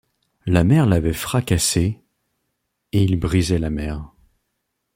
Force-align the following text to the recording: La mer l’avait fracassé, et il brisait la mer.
La 0.47 0.63
mer 0.63 0.87
l’avait 0.87 1.13
fracassé, 1.13 2.01
et 2.91 3.03
il 3.03 3.19
brisait 3.19 3.59
la 3.59 3.69
mer. 3.69 4.09